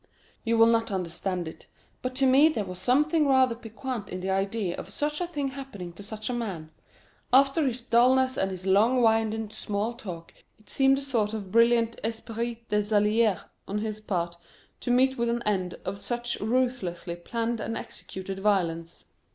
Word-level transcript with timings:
You 0.43 0.57
will 0.57 0.65
not 0.65 0.89
understand 0.91 1.47
it, 1.47 1.67
but 2.01 2.15
to 2.15 2.25
me 2.25 2.49
there 2.49 2.65
was 2.65 2.79
something 2.79 3.27
rather 3.27 3.53
piquant 3.53 4.09
in 4.09 4.19
the 4.19 4.31
idea 4.31 4.75
of 4.75 4.89
such 4.89 5.21
a 5.21 5.27
thing 5.27 5.49
happening 5.49 5.93
to 5.93 6.01
such 6.01 6.27
a 6.27 6.33
man; 6.33 6.71
after 7.31 7.63
his 7.67 7.81
dullness 7.81 8.35
and 8.35 8.49
his 8.49 8.65
long 8.65 9.03
winded 9.03 9.53
small 9.53 9.93
talk 9.93 10.33
it 10.57 10.69
seemed 10.69 10.97
a 10.97 11.01
sort 11.01 11.35
of 11.35 11.51
brilliant 11.51 11.99
esprit 12.03 12.63
d'esalier 12.69 13.41
on 13.67 13.77
his 13.77 14.01
part 14.01 14.37
to 14.79 14.89
meet 14.89 15.19
with 15.19 15.29
an 15.29 15.43
end 15.43 15.75
of 15.85 15.99
such 15.99 16.39
ruthlessly 16.39 17.15
planned 17.15 17.59
and 17.59 17.77
executed 17.77 18.39
violence." 18.39 19.05